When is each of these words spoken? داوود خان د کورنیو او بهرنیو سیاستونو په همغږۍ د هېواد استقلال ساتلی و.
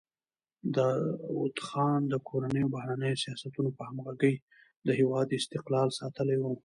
داوود 0.75 1.55
خان 1.67 1.99
د 2.11 2.13
کورنیو 2.27 2.65
او 2.67 2.71
بهرنیو 2.75 3.21
سیاستونو 3.23 3.69
په 3.77 3.83
همغږۍ 3.89 4.35
د 4.87 4.89
هېواد 4.99 5.27
استقلال 5.39 5.89
ساتلی 5.99 6.37
و. 6.39 6.43